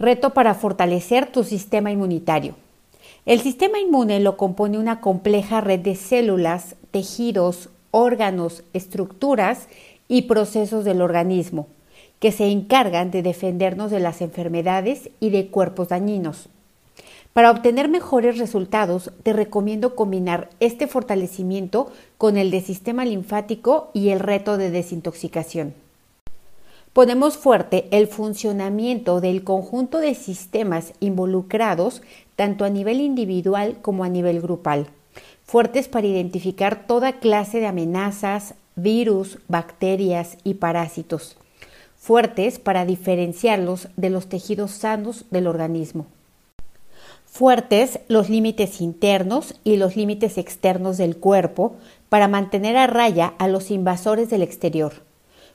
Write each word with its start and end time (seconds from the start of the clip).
Reto 0.00 0.30
para 0.30 0.54
fortalecer 0.54 1.30
tu 1.30 1.44
sistema 1.44 1.90
inmunitario. 1.90 2.54
El 3.26 3.40
sistema 3.40 3.80
inmune 3.80 4.18
lo 4.18 4.38
compone 4.38 4.78
una 4.78 5.02
compleja 5.02 5.60
red 5.60 5.80
de 5.80 5.94
células, 5.94 6.74
tejidos, 6.90 7.68
órganos, 7.90 8.64
estructuras 8.72 9.68
y 10.08 10.22
procesos 10.22 10.86
del 10.86 11.02
organismo, 11.02 11.66
que 12.18 12.32
se 12.32 12.46
encargan 12.46 13.10
de 13.10 13.22
defendernos 13.22 13.90
de 13.90 14.00
las 14.00 14.22
enfermedades 14.22 15.10
y 15.20 15.28
de 15.28 15.48
cuerpos 15.48 15.88
dañinos. 15.88 16.48
Para 17.34 17.50
obtener 17.50 17.90
mejores 17.90 18.38
resultados, 18.38 19.12
te 19.22 19.34
recomiendo 19.34 19.96
combinar 19.96 20.48
este 20.60 20.86
fortalecimiento 20.86 21.92
con 22.16 22.38
el 22.38 22.50
de 22.50 22.62
sistema 22.62 23.04
linfático 23.04 23.90
y 23.92 24.08
el 24.08 24.20
reto 24.20 24.56
de 24.56 24.70
desintoxicación. 24.70 25.74
Ponemos 26.92 27.36
fuerte 27.36 27.86
el 27.92 28.08
funcionamiento 28.08 29.20
del 29.20 29.44
conjunto 29.44 29.98
de 29.98 30.16
sistemas 30.16 30.92
involucrados 30.98 32.02
tanto 32.34 32.64
a 32.64 32.68
nivel 32.68 33.00
individual 33.00 33.76
como 33.80 34.02
a 34.02 34.08
nivel 34.08 34.40
grupal, 34.40 34.88
fuertes 35.44 35.86
para 35.86 36.08
identificar 36.08 36.88
toda 36.88 37.20
clase 37.20 37.60
de 37.60 37.68
amenazas, 37.68 38.54
virus, 38.74 39.38
bacterias 39.46 40.36
y 40.42 40.54
parásitos, 40.54 41.36
fuertes 41.96 42.58
para 42.58 42.84
diferenciarlos 42.84 43.86
de 43.96 44.10
los 44.10 44.28
tejidos 44.28 44.72
sanos 44.72 45.26
del 45.30 45.46
organismo. 45.46 46.06
Fuertes 47.24 48.00
los 48.08 48.28
límites 48.28 48.80
internos 48.80 49.54
y 49.62 49.76
los 49.76 49.94
límites 49.94 50.38
externos 50.38 50.96
del 50.96 51.16
cuerpo 51.16 51.76
para 52.08 52.26
mantener 52.26 52.76
a 52.76 52.88
raya 52.88 53.34
a 53.38 53.46
los 53.46 53.70
invasores 53.70 54.28
del 54.28 54.42
exterior. 54.42 54.94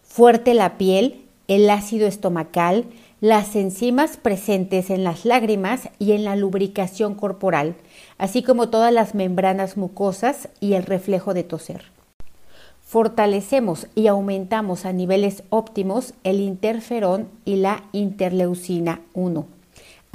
Fuerte 0.02 0.54
la 0.54 0.78
piel 0.78 1.25
el 1.48 1.70
ácido 1.70 2.08
estomacal, 2.08 2.86
las 3.22 3.56
enzimas 3.56 4.18
presentes 4.18 4.90
en 4.90 5.04
las 5.04 5.26
lágrimas 5.26 5.90
y 6.00 6.12
en 6.12 6.24
la 6.24 6.36
lubricación 6.36 7.16
corporal, 7.16 7.76
así 8.18 8.44
como 8.44 8.70
todas 8.70 8.94
las 8.94 9.16
membranas 9.16 9.78
mucosas 9.78 10.50
y 10.60 10.74
el 10.74 10.84
reflejo 10.84 11.34
de 11.34 11.44
toser. 11.44 11.86
Fortalecemos 12.84 13.88
y 13.96 14.08
aumentamos 14.08 14.86
a 14.86 14.94
niveles 14.94 15.44
óptimos 15.50 16.14
el 16.24 16.40
interferón 16.40 17.30
y 17.44 17.56
la 17.56 17.84
interleucina 17.94 19.02
1 19.14 19.56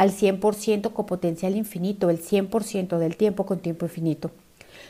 al 0.00 0.12
100% 0.12 0.94
con 0.94 1.04
potencial 1.04 1.56
infinito, 1.56 2.08
el 2.08 2.22
100% 2.22 2.97
del 2.97 3.19
tiempo 3.19 3.44
con 3.44 3.58
tiempo 3.58 3.84
infinito. 3.84 4.30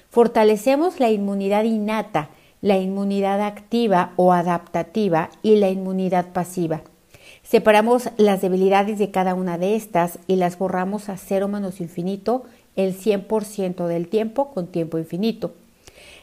Fortalecemos 0.09 1.01
la 1.01 1.11
inmunidad 1.11 1.65
innata, 1.65 2.31
la 2.63 2.79
inmunidad 2.79 3.41
activa 3.41 4.13
o 4.17 4.33
adaptativa 4.33 5.31
y 5.43 5.57
la 5.57 5.71
inmunidad 5.71 6.27
pasiva. 6.33 6.83
Separamos 7.43 8.11
las 8.17 8.43
debilidades 8.43 8.99
de 8.99 9.11
cada 9.11 9.35
una 9.35 9.59
de 9.59 9.75
estas 9.77 10.19
y 10.27 10.37
las 10.37 10.59
borramos 10.59 11.09
a 11.09 11.17
cero 11.17 11.49
menos 11.49 11.81
infinito 11.81 12.45
el 12.77 12.97
100% 12.97 13.87
del 13.87 14.09
tiempo 14.09 14.51
con 14.53 14.67
tiempo 14.69 14.99
infinito. 14.99 15.53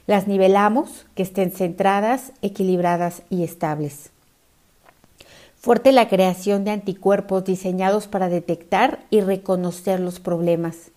Las 0.06 0.28
nivelamos 0.28 1.06
que 1.16 1.24
estén 1.24 1.52
centradas, 1.52 2.32
equilibradas 2.42 3.24
y 3.30 3.44
estables. 3.44 4.12
Fuerte 5.58 5.92
la 5.92 6.08
creación 6.08 6.64
de 6.64 6.72
anticuerpos 6.72 7.44
diseñados 7.44 8.08
para 8.08 8.30
detectar 8.30 9.00
y 9.10 9.20
reconocer 9.22 10.00
los 10.00 10.22
problemas. 10.22 10.92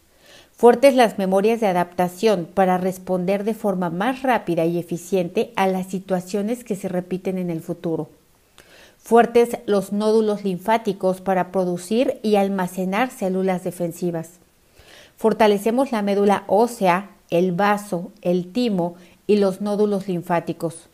Fuertes 0.61 0.94
las 0.94 1.16
memorias 1.16 1.58
de 1.61 1.69
adaptación 1.69 2.47
para 2.53 2.77
responder 2.77 3.44
de 3.44 3.55
forma 3.55 3.89
más 3.89 4.20
rápida 4.20 4.66
y 4.66 4.78
eficiente 4.78 5.55
a 5.56 5.66
las 5.66 5.86
situaciones 5.86 6.64
que 6.64 6.77
se 6.77 6.86
repiten 6.86 7.39
en 7.39 7.48
el 7.48 7.62
futuro. 7.62 8.11
Fuertes 8.98 9.56
los 9.64 9.94
nódulos 9.94 10.44
linfáticos 10.44 11.22
para 11.22 11.50
producir 11.50 12.20
y 12.22 12.36
almacenar 12.36 13.11
células 13.11 13.64
defensivas. 13.64 14.33
Fortalecemos 15.16 15.92
la 15.92 16.03
médula 16.03 16.44
ósea, 16.47 17.08
el 17.31 17.53
vaso, 17.53 18.12
el 18.20 18.53
timo 18.53 18.97
y 19.27 19.36
los 19.36 19.62
nódulos 19.62 20.09
linfáticos. 20.09 20.91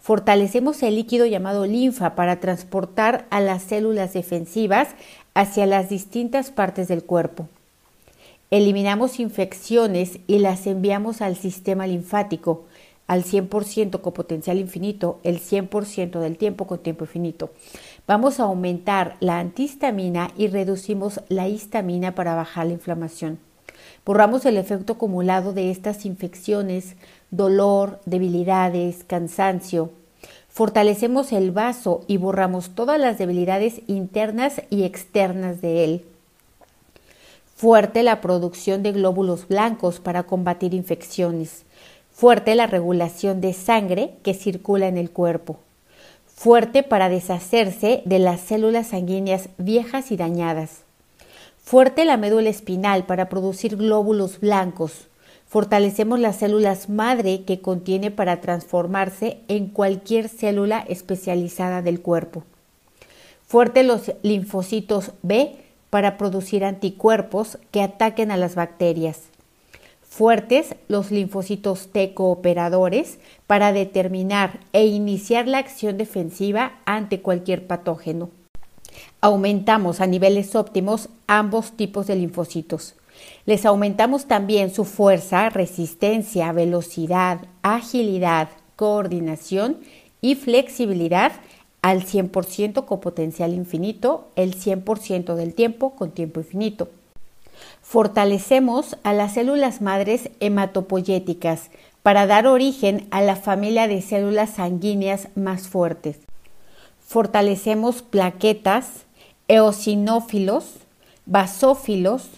Fortalecemos 0.00 0.82
el 0.82 0.96
líquido 0.96 1.24
llamado 1.24 1.66
linfa 1.66 2.16
para 2.16 2.40
transportar 2.40 3.26
a 3.30 3.40
las 3.40 3.62
células 3.62 4.12
defensivas 4.12 4.88
hacia 5.34 5.66
las 5.66 5.88
distintas 5.88 6.50
partes 6.50 6.88
del 6.88 7.04
cuerpo. 7.04 7.46
Eliminamos 8.54 9.18
infecciones 9.18 10.20
y 10.28 10.38
las 10.38 10.68
enviamos 10.68 11.22
al 11.22 11.34
sistema 11.34 11.88
linfático 11.88 12.66
al 13.08 13.24
100% 13.24 14.00
con 14.00 14.12
potencial 14.12 14.58
infinito, 14.58 15.18
el 15.24 15.40
100% 15.40 16.20
del 16.20 16.38
tiempo 16.38 16.68
con 16.68 16.78
tiempo 16.78 17.02
infinito. 17.02 17.50
Vamos 18.06 18.38
a 18.38 18.44
aumentar 18.44 19.16
la 19.18 19.40
antihistamina 19.40 20.30
y 20.36 20.46
reducimos 20.46 21.20
la 21.28 21.48
histamina 21.48 22.14
para 22.14 22.36
bajar 22.36 22.66
la 22.66 22.74
inflamación. 22.74 23.40
Borramos 24.06 24.46
el 24.46 24.56
efecto 24.56 24.92
acumulado 24.92 25.52
de 25.52 25.72
estas 25.72 26.06
infecciones, 26.06 26.94
dolor, 27.32 27.98
debilidades, 28.06 29.02
cansancio. 29.02 29.90
Fortalecemos 30.48 31.32
el 31.32 31.50
vaso 31.50 32.04
y 32.06 32.18
borramos 32.18 32.70
todas 32.76 33.00
las 33.00 33.18
debilidades 33.18 33.80
internas 33.88 34.62
y 34.70 34.84
externas 34.84 35.60
de 35.60 35.82
él 35.82 36.04
fuerte 37.64 38.02
la 38.02 38.20
producción 38.20 38.82
de 38.82 38.92
glóbulos 38.92 39.48
blancos 39.48 39.98
para 39.98 40.24
combatir 40.24 40.74
infecciones, 40.74 41.64
fuerte 42.12 42.54
la 42.56 42.66
regulación 42.66 43.40
de 43.40 43.54
sangre 43.54 44.10
que 44.22 44.34
circula 44.34 44.86
en 44.86 44.98
el 44.98 45.10
cuerpo, 45.10 45.56
fuerte 46.26 46.82
para 46.82 47.08
deshacerse 47.08 48.02
de 48.04 48.18
las 48.18 48.42
células 48.42 48.88
sanguíneas 48.88 49.48
viejas 49.56 50.12
y 50.12 50.18
dañadas, 50.18 50.82
fuerte 51.56 52.04
la 52.04 52.18
médula 52.18 52.50
espinal 52.50 53.06
para 53.06 53.30
producir 53.30 53.78
glóbulos 53.78 54.40
blancos, 54.40 55.06
fortalecemos 55.48 56.20
las 56.20 56.36
células 56.36 56.90
madre 56.90 57.44
que 57.44 57.62
contiene 57.62 58.10
para 58.10 58.42
transformarse 58.42 59.38
en 59.48 59.68
cualquier 59.68 60.28
célula 60.28 60.84
especializada 60.86 61.80
del 61.80 62.02
cuerpo. 62.02 62.44
Fuerte 63.46 63.84
los 63.84 64.12
linfocitos 64.22 65.12
B 65.22 65.63
para 65.94 66.16
producir 66.16 66.64
anticuerpos 66.64 67.56
que 67.70 67.80
ataquen 67.80 68.32
a 68.32 68.36
las 68.36 68.56
bacterias. 68.56 69.20
Fuertes 70.02 70.74
los 70.88 71.12
linfocitos 71.12 71.86
T 71.92 72.14
cooperadores 72.14 73.20
para 73.46 73.72
determinar 73.72 74.58
e 74.72 74.86
iniciar 74.86 75.46
la 75.46 75.58
acción 75.58 75.96
defensiva 75.96 76.72
ante 76.84 77.20
cualquier 77.20 77.68
patógeno. 77.68 78.30
Aumentamos 79.20 80.00
a 80.00 80.08
niveles 80.08 80.56
óptimos 80.56 81.10
ambos 81.28 81.76
tipos 81.76 82.08
de 82.08 82.16
linfocitos. 82.16 82.96
Les 83.46 83.64
aumentamos 83.64 84.26
también 84.26 84.74
su 84.74 84.84
fuerza, 84.84 85.48
resistencia, 85.48 86.50
velocidad, 86.50 87.46
agilidad, 87.62 88.48
coordinación 88.74 89.78
y 90.20 90.34
flexibilidad 90.34 91.30
al 91.84 92.06
100% 92.06 92.86
con 92.86 93.00
potencial 93.00 93.52
infinito, 93.52 94.28
el 94.36 94.56
100% 94.56 95.34
del 95.34 95.52
tiempo 95.52 95.90
con 95.90 96.12
tiempo 96.12 96.40
infinito. 96.40 96.88
Fortalecemos 97.82 98.96
a 99.02 99.12
las 99.12 99.34
células 99.34 99.82
madres 99.82 100.30
hematopoyéticas 100.40 101.68
para 102.02 102.26
dar 102.26 102.46
origen 102.46 103.06
a 103.10 103.20
la 103.20 103.36
familia 103.36 103.86
de 103.86 104.00
células 104.00 104.54
sanguíneas 104.54 105.28
más 105.34 105.68
fuertes. 105.68 106.16
Fortalecemos 107.06 108.00
plaquetas, 108.00 109.04
eosinófilos, 109.48 110.76
basófilos, 111.26 112.30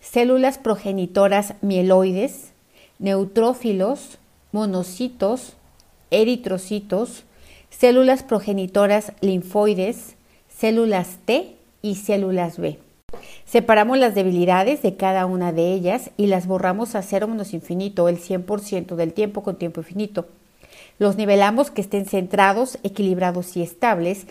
células 0.00 0.56
progenitoras 0.56 1.56
mieloides, 1.60 2.52
neutrófilos, 2.98 4.16
monocitos, 4.50 5.52
eritrocitos, 6.10 7.24
células 7.78 8.22
progenitoras 8.22 9.12
linfoides, 9.20 10.16
células 10.48 11.18
T 11.24 11.56
y 11.82 11.96
células 11.96 12.58
B. 12.58 12.78
Separamos 13.44 13.98
las 13.98 14.14
debilidades 14.14 14.82
de 14.82 14.96
cada 14.96 15.26
una 15.26 15.52
de 15.52 15.72
ellas 15.72 16.10
y 16.16 16.26
las 16.28 16.46
borramos 16.46 16.94
a 16.94 17.02
cero 17.02 17.28
menos 17.28 17.52
infinito, 17.52 18.08
el 18.08 18.18
100% 18.18 18.94
del 18.94 19.12
tiempo 19.12 19.42
con 19.42 19.56
tiempo 19.56 19.80
infinito. 19.80 20.26
Los 20.98 21.16
nivelamos 21.16 21.70
que 21.70 21.80
estén 21.80 22.06
centrados, 22.06 22.78
equilibrados 22.82 23.56
y 23.56 23.62
estables 23.62 24.26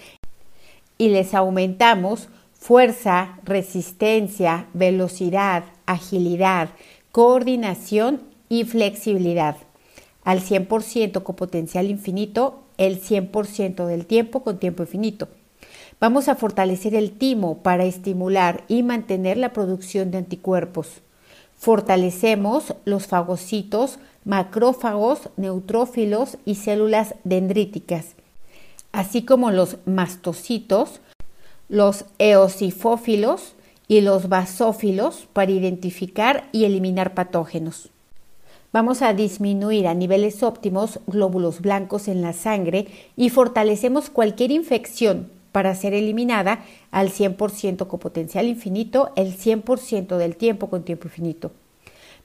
y 0.97 1.09
les 1.09 1.33
aumentamos 1.33 2.29
fuerza, 2.53 3.39
resistencia, 3.44 4.67
velocidad, 4.73 5.65
agilidad, 5.85 6.69
coordinación 7.12 8.21
y 8.47 8.63
flexibilidad 8.63 9.57
al 10.23 10.39
100% 10.39 11.23
con 11.23 11.35
potencial 11.35 11.89
infinito 11.89 12.62
el 12.77 13.01
100% 13.01 13.85
del 13.85 14.05
tiempo 14.05 14.43
con 14.43 14.59
tiempo 14.59 14.83
infinito. 14.83 15.27
Vamos 15.99 16.27
a 16.27 16.35
fortalecer 16.35 16.95
el 16.95 17.11
timo 17.11 17.59
para 17.59 17.85
estimular 17.85 18.63
y 18.67 18.83
mantener 18.83 19.37
la 19.37 19.53
producción 19.53 20.11
de 20.11 20.17
anticuerpos. 20.17 21.01
Fortalecemos 21.55 22.75
los 22.83 23.07
fagocitos, 23.07 23.99
macrófagos, 24.25 25.29
neutrófilos 25.37 26.37
y 26.45 26.55
células 26.55 27.15
dendríticas, 27.23 28.15
así 28.91 29.23
como 29.23 29.51
los 29.51 29.77
mastocitos, 29.85 30.99
los 31.69 32.05
eosifófilos 32.19 33.53
y 33.87 34.01
los 34.01 34.29
basófilos 34.29 35.27
para 35.31 35.51
identificar 35.51 36.49
y 36.51 36.65
eliminar 36.65 37.13
patógenos. 37.13 37.89
Vamos 38.73 39.03
a 39.03 39.13
disminuir 39.13 39.85
a 39.85 39.93
niveles 39.93 40.41
óptimos 40.41 40.99
glóbulos 41.05 41.61
blancos 41.61 42.07
en 42.07 42.23
la 42.23 42.33
sangre 42.33 42.87
y 43.15 43.29
fortalecemos 43.29 44.09
cualquier 44.09 44.49
infección 44.49 45.29
para 45.51 45.75
ser 45.75 45.93
eliminada 45.93 46.65
al 46.89 47.11
100% 47.11 47.85
con 47.85 47.99
potencial 47.99 48.47
infinito 48.47 49.11
el 49.15 49.37
100% 49.37 50.17
del 50.17 50.35
tiempo 50.37 50.71
con 50.71 50.81
tiempo 50.81 51.07
infinito. 51.07 51.51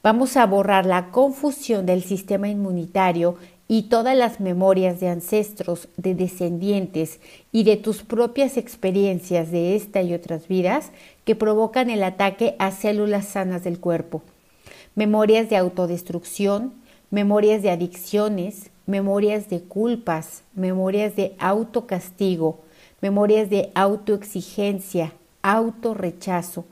Vamos 0.02 0.38
a 0.38 0.46
borrar 0.46 0.86
la 0.86 1.10
confusión 1.10 1.84
del 1.84 2.02
sistema 2.02 2.48
inmunitario 2.48 3.36
y 3.68 3.82
todas 3.90 4.16
las 4.16 4.40
memorias 4.40 5.00
de 5.00 5.10
ancestros, 5.10 5.88
de 5.98 6.14
descendientes 6.14 7.20
y 7.52 7.64
de 7.64 7.76
tus 7.76 8.04
propias 8.04 8.56
experiencias 8.56 9.50
de 9.50 9.76
esta 9.76 10.00
y 10.00 10.14
otras 10.14 10.48
vidas 10.48 10.92
que 11.26 11.34
provocan 11.34 11.90
el 11.90 12.02
ataque 12.02 12.56
a 12.58 12.70
células 12.70 13.26
sanas 13.26 13.64
del 13.64 13.78
cuerpo. 13.80 14.22
Memorias 14.98 15.48
de 15.48 15.56
autodestrucción, 15.56 16.72
memorias 17.12 17.62
de 17.62 17.70
adicciones, 17.70 18.72
memorias 18.84 19.48
de 19.48 19.60
culpas, 19.60 20.42
memorias 20.56 21.14
de 21.14 21.36
autocastigo, 21.38 22.58
memorias 23.00 23.48
de 23.48 23.70
autoexigencia, 23.76 25.12
autorrechazo, 25.40 26.64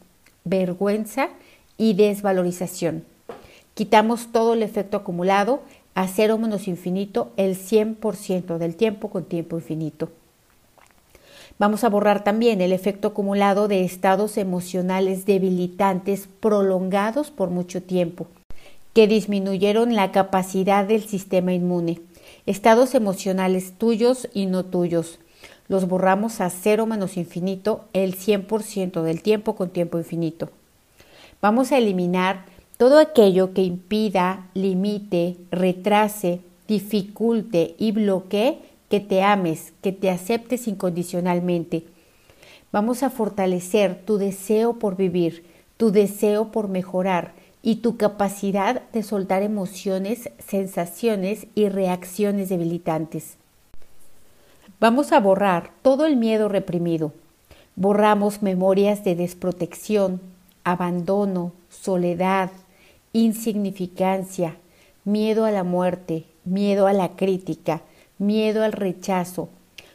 vergüenza 0.43 1.29
y 1.79 1.95
desvalorización. 1.95 3.05
Quitamos 3.75 4.33
todo 4.33 4.55
el 4.55 4.65
efecto 4.65 4.97
acumulado 4.97 5.61
a 5.95 6.09
cero 6.09 6.37
menos 6.37 6.67
infinito 6.67 7.31
el 7.37 7.57
100% 7.57 8.59
del 8.59 8.75
tiempo 8.75 9.09
con 9.09 9.23
tiempo 9.23 9.57
infinito. 9.57 10.11
Vamos 11.59 11.85
a 11.85 11.89
borrar 11.89 12.25
también 12.25 12.61
el 12.61 12.73
efecto 12.73 13.09
acumulado 13.09 13.69
de 13.69 13.85
estados 13.85 14.37
emocionales 14.37 15.27
debilitantes 15.27 16.29
prolongados 16.41 17.31
por 17.31 17.51
mucho 17.51 17.83
tiempo, 17.83 18.27
que 18.93 19.07
disminuyeron 19.07 19.95
la 19.95 20.13
capacidad 20.13 20.85
del 20.85 21.05
sistema 21.05 21.53
inmune. 21.53 22.01
Estados 22.47 22.95
emocionales 22.95 23.73
tuyos 23.79 24.29
y 24.33 24.47
no 24.47 24.65
tuyos. 24.65 25.19
Los 25.69 25.89
borramos 25.89 26.41
a 26.41 26.51
cero 26.51 26.87
menos 26.87 27.17
infinito 27.17 27.87
el 27.93 28.17
100% 28.17 29.03
del 29.03 29.23
tiempo 29.23 29.57
con 29.57 29.71
tiempo 29.71 29.99
infinito. 29.99 30.51
Vamos 31.41 31.73
a 31.73 31.79
eliminar 31.79 32.45
todo 32.77 32.99
aquello 32.99 33.53
que 33.53 33.63
impida, 33.63 34.49
limite, 34.55 35.37
retrase, 35.51 36.41
dificulte 36.69 37.75
y 37.79 37.93
bloquee 37.93 38.59
que 38.89 39.01
te 39.01 39.23
ames, 39.23 39.73
que 39.83 39.93
te 39.93 40.11
aceptes 40.11 40.69
incondicionalmente. 40.69 41.85
Vamos 42.73 43.03
a 43.03 43.11
fortalecer 43.11 44.03
tu 44.05 44.19
deseo 44.19 44.79
por 44.79 44.97
vivir, 44.97 45.45
tu 45.77 45.91
deseo 45.91 46.53
por 46.53 46.69
mejorar 46.69 47.35
y 47.63 47.77
tu 47.77 47.97
capacidad 47.97 48.83
de 48.93 49.03
soltar 49.03 49.43
emociones, 49.43 50.31
sensaciones 50.39 51.47
y 51.55 51.69
reacciones 51.69 52.49
debilitantes. 52.49 53.37
Vamos 54.79 55.13
a 55.13 55.21
borrar 55.21 55.71
todo 55.83 56.07
el 56.07 56.17
miedo 56.17 56.49
reprimido. 56.49 57.13
Borramos 57.77 58.43
memorias 58.43 59.05
de 59.05 59.15
desprotección, 59.15 60.21
abandono, 60.65 61.53
soledad, 61.71 62.51
insignificancia, 63.13 64.57
miedo 65.05 65.45
a 65.45 65.51
la 65.51 65.65
muerte, 65.65 66.25
miedo 66.45 66.87
a 66.87 66.93
la 66.93 67.17
crítica, 67.17 67.83
miedo 68.19 68.63
al 68.63 68.73
rechazo, 68.73 69.49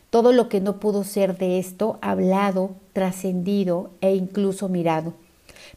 todo 0.10 0.34
lo 0.34 0.50
que 0.50 0.62
no 0.62 0.78
pudo 0.80 1.04
ser 1.04 1.38
de 1.38 1.60
esto 1.60 1.98
hablado, 2.02 2.72
trascendido 2.94 3.92
e 4.02 4.16
incluso 4.16 4.70
mirado. 4.70 5.14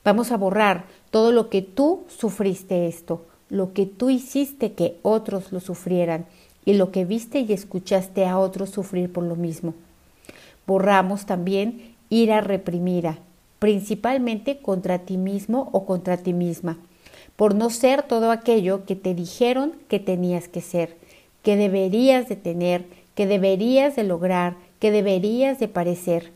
Vamos 0.05 0.32
a 0.32 0.37
borrar 0.37 0.87
todo 1.11 1.32
lo 1.32 1.49
que 1.49 1.62
tú 1.62 2.05
sufriste 2.08 2.87
esto, 2.87 3.25
lo 3.49 3.73
que 3.73 3.87
tú 3.87 4.11
hiciste 4.11 4.73
que 4.73 4.99
otros 5.02 5.52
lo 5.52 5.61
sufrieran 5.61 6.26
y 6.64 6.75
lo 6.75 6.91
que 6.91 7.05
viste 7.05 7.41
y 7.41 7.52
escuchaste 7.52 8.26
a 8.26 8.38
otros 8.38 8.70
sufrir 8.70 9.12
por 9.12 9.25
lo 9.25 9.37
mismo. 9.37 9.75
Borramos 10.67 11.26
también 11.26 11.94
ira 12.08 12.41
reprimida, 12.41 13.19
principalmente 13.58 14.58
contra 14.58 15.00
ti 15.00 15.17
mismo 15.17 15.69
o 15.73 15.87
contra 15.87 16.17
ti 16.17 16.32
misma 16.32 16.79
por 17.37 17.55
no 17.55 17.70
ser 17.70 18.02
todo 18.02 18.31
aquello 18.31 18.85
que 18.85 18.96
te 18.96 19.14
dijeron 19.14 19.73
que 19.88 19.99
tenías 19.99 20.49
que 20.49 20.61
ser, 20.61 20.96
que 21.44 21.56
deberías 21.56 22.29
de 22.29 22.37
tener, 22.37 22.87
que 23.14 23.26
deberías 23.29 23.94
de 23.94 24.02
lograr, 24.02 24.56
que 24.81 24.91
deberías 24.91 25.61
de 25.61 25.69
parecer. 25.69 26.32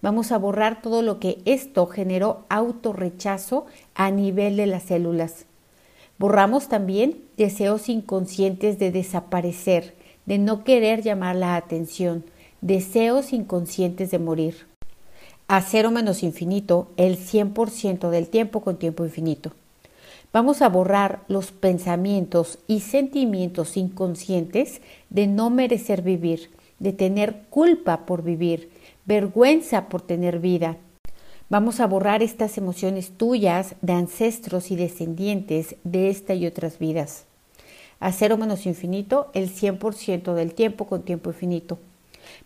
Vamos 0.00 0.32
a 0.32 0.38
borrar 0.38 0.80
todo 0.80 1.02
lo 1.02 1.18
que 1.18 1.42
esto 1.44 1.86
generó 1.86 2.44
autorrechazo 2.48 3.66
a 3.94 4.10
nivel 4.10 4.56
de 4.56 4.66
las 4.66 4.84
células. 4.84 5.46
Borramos 6.16 6.68
también 6.68 7.18
deseos 7.36 7.88
inconscientes 7.88 8.78
de 8.78 8.92
desaparecer, 8.92 9.94
de 10.26 10.38
no 10.38 10.62
querer 10.62 11.02
llamar 11.02 11.34
la 11.34 11.56
atención, 11.56 12.24
deseos 12.60 13.32
inconscientes 13.32 14.12
de 14.12 14.20
morir. 14.20 14.66
A 15.48 15.60
cero 15.60 15.90
menos 15.90 16.22
infinito, 16.22 16.92
el 16.96 17.18
100% 17.18 18.10
del 18.10 18.28
tiempo 18.28 18.60
con 18.60 18.78
tiempo 18.78 19.04
infinito. 19.04 19.52
Vamos 20.32 20.62
a 20.62 20.70
borrar 20.70 21.20
los 21.28 21.52
pensamientos 21.52 22.58
y 22.66 22.80
sentimientos 22.80 23.76
inconscientes 23.76 24.80
de 25.10 25.26
no 25.26 25.50
merecer 25.50 26.00
vivir, 26.00 26.50
de 26.78 26.94
tener 26.94 27.42
culpa 27.50 28.06
por 28.06 28.22
vivir, 28.22 28.70
vergüenza 29.04 29.90
por 29.90 30.00
tener 30.00 30.38
vida. 30.38 30.78
Vamos 31.50 31.80
a 31.80 31.86
borrar 31.86 32.22
estas 32.22 32.56
emociones 32.56 33.10
tuyas 33.10 33.74
de 33.82 33.92
ancestros 33.92 34.70
y 34.70 34.76
descendientes 34.76 35.76
de 35.84 36.08
esta 36.08 36.32
y 36.32 36.46
otras 36.46 36.78
vidas. 36.78 37.26
A 38.00 38.10
cero 38.10 38.38
menos 38.38 38.64
infinito, 38.64 39.30
el 39.34 39.50
100% 39.50 40.32
del 40.32 40.54
tiempo 40.54 40.86
con 40.86 41.02
tiempo 41.02 41.28
infinito. 41.28 41.78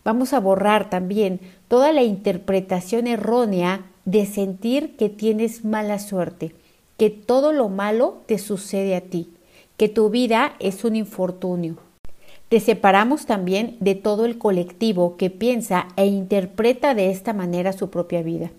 Vamos 0.02 0.32
a 0.32 0.40
borrar 0.40 0.90
también 0.90 1.38
toda 1.68 1.92
la 1.92 2.02
interpretación 2.02 3.06
errónea 3.06 3.86
de 4.04 4.26
sentir 4.26 4.96
que 4.96 5.08
tienes 5.08 5.64
mala 5.64 6.00
suerte 6.00 6.52
que 6.96 7.10
todo 7.10 7.52
lo 7.52 7.68
malo 7.68 8.22
te 8.26 8.38
sucede 8.38 8.96
a 8.96 9.02
ti, 9.02 9.30
que 9.76 9.88
tu 9.88 10.08
vida 10.08 10.54
es 10.60 10.84
un 10.84 10.96
infortunio. 10.96 11.76
Te 12.48 12.60
separamos 12.60 13.26
también 13.26 13.76
de 13.80 13.94
todo 13.94 14.24
el 14.24 14.38
colectivo 14.38 15.16
que 15.16 15.30
piensa 15.30 15.88
e 15.96 16.06
interpreta 16.06 16.94
de 16.94 17.10
esta 17.10 17.32
manera 17.32 17.72
su 17.72 17.90
propia 17.90 18.22
vida. 18.22 18.50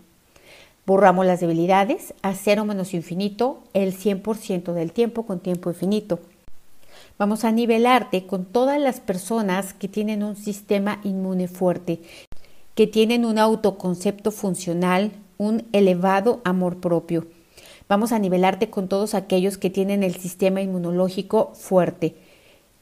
Borramos 0.86 1.26
las 1.26 1.40
debilidades 1.40 2.14
a 2.22 2.34
cero 2.34 2.64
menos 2.66 2.94
infinito 2.94 3.64
el 3.74 3.98
100% 3.98 4.74
del 4.74 4.92
tiempo 4.92 5.26
con 5.26 5.40
tiempo 5.40 5.70
infinito. 5.70 6.20
Vamos 7.18 7.44
a 7.44 7.52
nivelarte 7.52 8.28
con 8.28 8.46
todas 8.46 8.80
las 8.80 9.00
personas 9.00 9.74
que 9.74 9.88
tienen 9.88 10.22
un 10.22 10.36
sistema 10.36 11.00
inmune 11.04 11.48
fuerte, 11.48 12.02
que 12.76 12.88
tienen 12.88 13.26
un 13.26 13.40
autoconcepto 13.40 14.32
funcional, 14.32 15.12
un 15.38 15.66
elevado 15.72 16.42
amor 16.44 16.78
propio 16.78 17.26
Vamos 17.90 18.12
a 18.12 18.20
nivelarte 18.20 18.70
con 18.70 18.90
todos 18.90 19.14
aquellos 19.14 19.58
que 19.58 19.70
tienen 19.70 20.04
el 20.04 20.16
sistema 20.16 20.62
inmunológico 20.62 21.52
fuerte, 21.54 22.16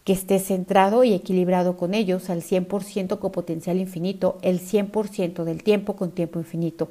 que 0.03 0.13
esté 0.13 0.39
centrado 0.39 1.03
y 1.03 1.13
equilibrado 1.13 1.77
con 1.77 1.93
ellos 1.93 2.29
al 2.31 2.41
100% 2.41 3.19
con 3.19 3.31
potencial 3.31 3.77
infinito, 3.77 4.39
el 4.41 4.59
100% 4.59 5.43
del 5.43 5.61
tiempo 5.63 5.95
con 5.95 6.11
tiempo 6.11 6.39
infinito. 6.39 6.89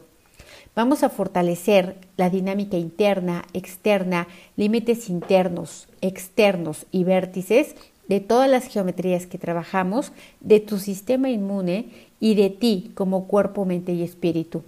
Vamos 0.77 1.03
a 1.03 1.09
fortalecer 1.09 1.97
la 2.17 2.31
dinámica 2.31 2.77
interna, 2.77 3.45
externa, 3.53 4.29
límites 4.57 5.09
internos, 5.09 5.89
externos 6.01 6.87
y 6.93 7.05
vértices 7.05 7.75
de 8.09 8.21
todas 8.21 8.51
las 8.51 8.67
geometrías 8.67 9.27
que 9.27 9.39
trabajamos, 9.39 10.13
de 10.41 10.61
tu 10.61 10.79
sistema 10.79 11.31
inmune 11.31 11.91
y 12.21 12.35
de 12.35 12.51
ti 12.51 12.93
como 12.95 13.27
cuerpo, 13.27 13.65
mente 13.65 13.93
y 13.93 14.03
espíritu. 14.03 14.63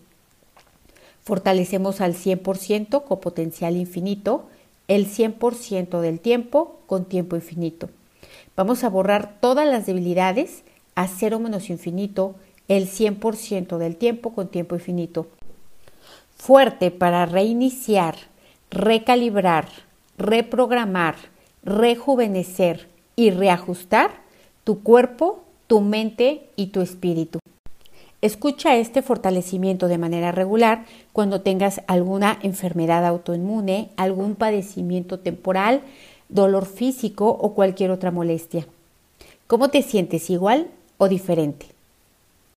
Fortalecemos 1.26 2.00
al 2.00 2.14
100% 2.14 3.02
con 3.02 3.18
potencial 3.18 3.74
infinito, 3.74 4.46
el 4.86 5.08
100% 5.08 5.98
del 5.98 6.20
tiempo 6.20 6.78
con 6.86 7.04
tiempo 7.04 7.34
infinito. 7.34 7.90
Vamos 8.54 8.84
a 8.84 8.90
borrar 8.90 9.40
todas 9.40 9.66
las 9.66 9.86
debilidades 9.86 10.62
a 10.94 11.08
cero 11.08 11.40
menos 11.40 11.68
infinito, 11.68 12.36
el 12.68 12.86
100% 12.86 13.76
del 13.76 13.96
tiempo 13.96 14.36
con 14.36 14.46
tiempo 14.46 14.76
infinito. 14.76 15.26
Fuerte 16.36 16.92
para 16.92 17.26
reiniciar, 17.26 18.14
recalibrar, 18.70 19.66
reprogramar, 20.18 21.16
rejuvenecer 21.64 22.88
y 23.16 23.30
reajustar 23.30 24.12
tu 24.62 24.84
cuerpo, 24.84 25.42
tu 25.66 25.80
mente 25.80 26.50
y 26.54 26.68
tu 26.68 26.82
espíritu. 26.82 27.40
Escucha 28.22 28.76
este 28.76 29.02
fortalecimiento 29.02 29.88
de 29.88 29.98
manera 29.98 30.32
regular 30.32 30.86
cuando 31.12 31.42
tengas 31.42 31.82
alguna 31.86 32.38
enfermedad 32.42 33.04
autoinmune, 33.04 33.90
algún 33.96 34.34
padecimiento 34.34 35.18
temporal, 35.18 35.82
dolor 36.28 36.66
físico 36.66 37.28
o 37.28 37.54
cualquier 37.54 37.90
otra 37.90 38.10
molestia. 38.10 38.66
¿Cómo 39.46 39.68
te 39.68 39.82
sientes 39.82 40.30
igual 40.30 40.68
o 40.98 41.08
diferente? 41.08 41.75